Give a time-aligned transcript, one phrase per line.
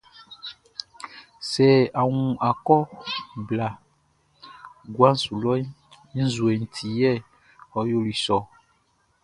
[1.49, 1.67] Sɛ
[1.99, 2.77] a wun akɔ
[3.47, 3.75] blaʼn
[4.95, 5.65] guaʼn su lɔʼn,
[6.17, 7.11] i nzuɛnʼn ti yɛ
[7.77, 8.41] ɔ yoli sɔ ɔ.